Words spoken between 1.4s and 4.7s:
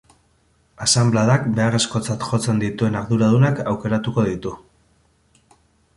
beharrezkotzat jotzen dituen arduradunak aukeratuko ditu.